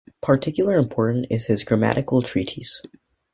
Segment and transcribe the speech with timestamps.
[0.23, 2.81] Particular important is his Grammatical Treatise.